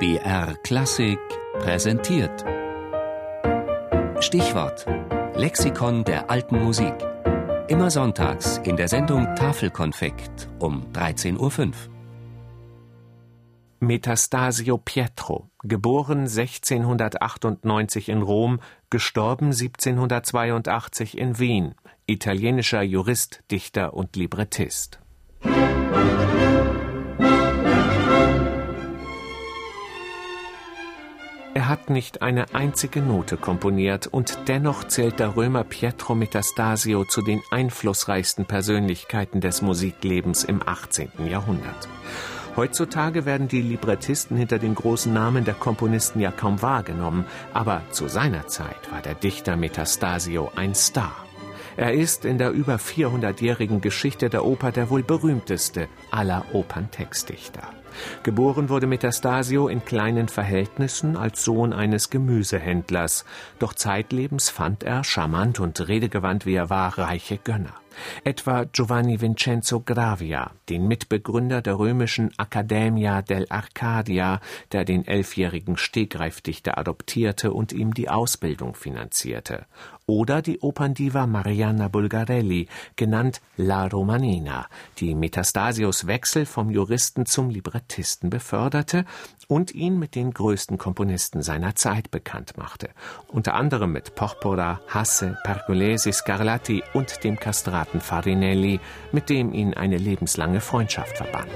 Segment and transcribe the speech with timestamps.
[0.00, 1.18] BR Klassik
[1.58, 2.44] präsentiert.
[4.20, 4.86] Stichwort:
[5.34, 6.94] Lexikon der alten Musik.
[7.66, 11.72] Immer sonntags in der Sendung Tafelkonfekt um 13.05 Uhr.
[13.80, 18.60] Metastasio Pietro, geboren 1698 in Rom,
[18.90, 21.74] gestorben 1782 in Wien,
[22.06, 25.00] italienischer Jurist, Dichter und Librettist.
[31.58, 37.20] Er hat nicht eine einzige Note komponiert und dennoch zählt der Römer Pietro Metastasio zu
[37.20, 41.10] den einflussreichsten Persönlichkeiten des Musiklebens im 18.
[41.26, 41.88] Jahrhundert.
[42.54, 48.06] Heutzutage werden die Librettisten hinter den großen Namen der Komponisten ja kaum wahrgenommen, aber zu
[48.06, 51.27] seiner Zeit war der Dichter Metastasio ein Star.
[51.78, 57.62] Er ist in der über 400-jährigen Geschichte der Oper der wohl berühmteste aller Operntextdichter.
[58.24, 63.24] Geboren wurde Metastasio in kleinen Verhältnissen als Sohn eines Gemüsehändlers,
[63.60, 67.74] doch zeitlebens fand er, charmant und redegewandt wie er war, reiche Gönner.
[68.24, 74.40] Etwa Giovanni Vincenzo Gravia, den Mitbegründer der römischen Accademia dell'Arcadia,
[74.72, 79.66] der den elfjährigen Stegreifdichter adoptierte und ihm die Ausbildung finanzierte,
[80.08, 84.66] oder die Operndiva Marianna Bulgarelli, genannt La Romanina,
[84.98, 89.04] die Metastasios Wechsel vom Juristen zum Librettisten beförderte
[89.48, 92.88] und ihn mit den größten Komponisten seiner Zeit bekannt machte,
[93.28, 98.80] unter anderem mit Porpora, Hasse, Pergolesi, Scarlatti und dem Kastraten Farinelli,
[99.12, 101.50] mit dem ihn eine lebenslange Freundschaft verband.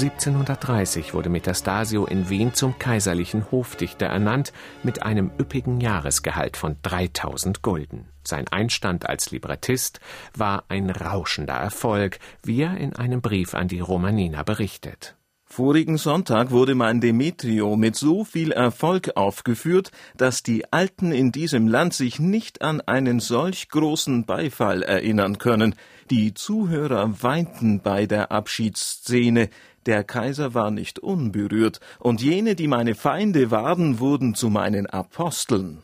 [0.00, 4.52] 1730 wurde Metastasio in Wien zum kaiserlichen Hofdichter ernannt
[4.84, 8.06] mit einem üppigen Jahresgehalt von 3000 Gulden.
[8.22, 9.98] Sein Einstand als Librettist
[10.36, 15.16] war ein rauschender Erfolg, wie er in einem Brief an die Romanina berichtet.
[15.50, 21.66] Vorigen Sonntag wurde mein Demetrio mit so viel Erfolg aufgeführt, dass die Alten in diesem
[21.66, 25.74] Land sich nicht an einen solch großen Beifall erinnern können.
[26.10, 29.48] Die Zuhörer weinten bei der Abschiedsszene,
[29.88, 35.82] der Kaiser war nicht unberührt, und jene, die meine Feinde waren, wurden zu meinen Aposteln.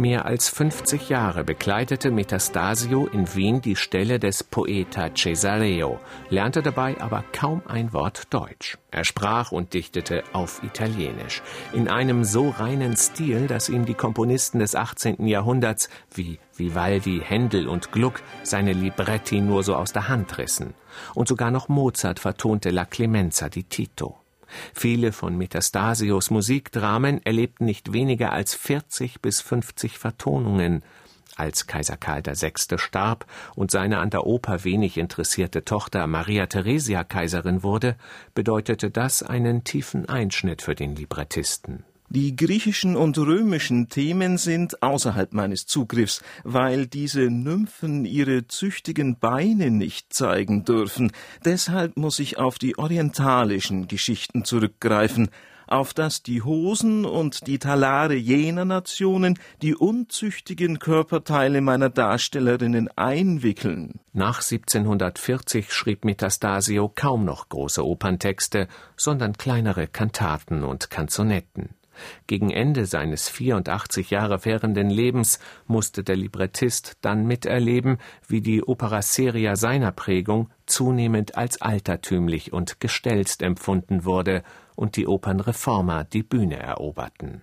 [0.00, 6.00] Mehr als 50 Jahre bekleidete Metastasio in Wien die Stelle des Poeta Cesareo,
[6.30, 8.78] lernte dabei aber kaum ein Wort Deutsch.
[8.90, 11.42] Er sprach und dichtete auf Italienisch,
[11.74, 15.26] in einem so reinen Stil, dass ihm die Komponisten des 18.
[15.26, 20.72] Jahrhunderts wie Vivaldi, Händel und Gluck seine Libretti nur so aus der Hand rissen.
[21.14, 24.16] Und sogar noch Mozart vertonte La Clemenza di Tito.
[24.74, 30.82] Viele von Metastasios Musikdramen erlebten nicht weniger als 40 bis 50 Vertonungen.
[31.36, 32.52] Als Kaiser Karl VI.
[32.76, 37.96] starb und seine an der Oper wenig interessierte Tochter Maria Theresia Kaiserin wurde,
[38.34, 41.84] bedeutete das einen tiefen Einschnitt für den Librettisten.
[42.12, 49.70] Die griechischen und römischen Themen sind außerhalb meines Zugriffs, weil diese Nymphen ihre züchtigen Beine
[49.70, 51.12] nicht zeigen dürfen.
[51.44, 55.28] Deshalb muss ich auf die orientalischen Geschichten zurückgreifen,
[55.68, 64.00] auf das die Hosen und die Talare jener Nationen die unzüchtigen Körperteile meiner Darstellerinnen einwickeln.
[64.12, 68.66] Nach 1740 schrieb Metastasio kaum noch große Operntexte,
[68.96, 71.76] sondern kleinere Kantaten und Kanzonetten.
[72.26, 79.02] Gegen Ende seines 84 Jahre währenden Lebens musste der Librettist dann miterleben, wie die Opera
[79.02, 84.42] seria seiner Prägung zunehmend als altertümlich und gestelzt empfunden wurde
[84.76, 87.42] und die Opernreformer die Bühne eroberten